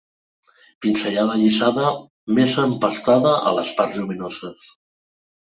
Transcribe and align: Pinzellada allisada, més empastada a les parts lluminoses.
Pinzellada 0.85 1.33
allisada, 1.37 1.91
més 2.39 2.55
empastada 2.63 3.35
a 3.51 3.55
les 3.59 3.73
parts 3.81 4.01
lluminoses. 4.03 4.69